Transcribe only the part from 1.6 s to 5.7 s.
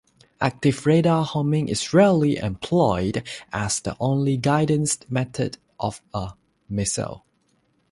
is rarely employed as the only guidance method